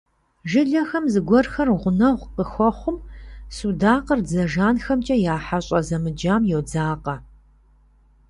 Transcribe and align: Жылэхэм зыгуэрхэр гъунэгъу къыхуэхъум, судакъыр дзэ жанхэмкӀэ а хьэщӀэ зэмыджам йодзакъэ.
Жылэхэм 0.49 1.05
зыгуэрхэр 1.13 1.69
гъунэгъу 1.81 2.31
къыхуэхъум, 2.35 2.97
судакъыр 3.55 4.19
дзэ 4.25 4.43
жанхэмкӀэ 4.51 5.15
а 5.35 5.37
хьэщӀэ 5.45 5.79
зэмыджам 5.87 6.43
йодзакъэ. 6.51 7.15